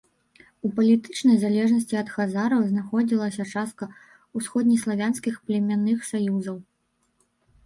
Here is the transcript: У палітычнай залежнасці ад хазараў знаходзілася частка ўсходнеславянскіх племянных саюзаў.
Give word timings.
У 0.67 0.69
палітычнай 0.77 1.35
залежнасці 1.43 1.95
ад 2.01 2.09
хазараў 2.15 2.61
знаходзілася 2.69 3.45
частка 3.53 3.83
ўсходнеславянскіх 4.41 5.35
племянных 5.45 5.99
саюзаў. 6.11 6.57